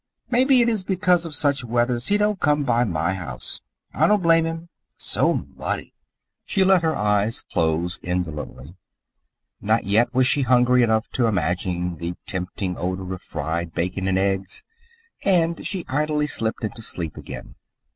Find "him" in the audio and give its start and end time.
4.45-4.69